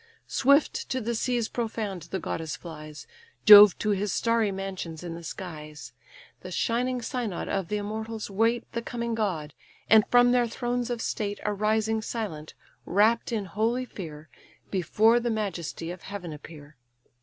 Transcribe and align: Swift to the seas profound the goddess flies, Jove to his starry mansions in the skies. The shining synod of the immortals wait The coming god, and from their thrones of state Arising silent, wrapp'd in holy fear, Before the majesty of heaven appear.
Swift 0.25 0.89
to 0.89 0.99
the 0.99 1.13
seas 1.13 1.47
profound 1.47 2.01
the 2.09 2.17
goddess 2.17 2.55
flies, 2.55 3.05
Jove 3.45 3.77
to 3.77 3.91
his 3.91 4.11
starry 4.11 4.51
mansions 4.51 5.03
in 5.03 5.13
the 5.13 5.23
skies. 5.23 5.93
The 6.39 6.49
shining 6.49 7.03
synod 7.03 7.47
of 7.47 7.67
the 7.67 7.77
immortals 7.77 8.27
wait 8.27 8.63
The 8.71 8.81
coming 8.81 9.13
god, 9.13 9.53
and 9.87 10.03
from 10.09 10.31
their 10.31 10.47
thrones 10.47 10.89
of 10.89 11.03
state 11.03 11.39
Arising 11.45 12.01
silent, 12.01 12.55
wrapp'd 12.83 13.31
in 13.31 13.45
holy 13.45 13.85
fear, 13.85 14.27
Before 14.71 15.19
the 15.19 15.29
majesty 15.29 15.91
of 15.91 16.01
heaven 16.01 16.33
appear. 16.33 16.77